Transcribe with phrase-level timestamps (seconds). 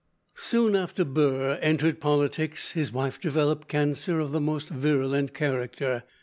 [0.33, 6.01] Soon after Burr entered politics, his wife developed cancer of the most virulent character.